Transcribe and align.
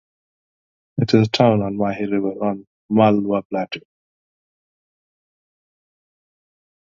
It 0.97 1.13
is 1.13 1.27
a 1.27 1.29
town 1.29 1.61
on 1.61 1.77
Mahi 1.77 2.05
river 2.07 2.31
on 2.43 2.61
the 2.61 2.65
Malwa 2.95 3.43
plateau. 3.43 3.81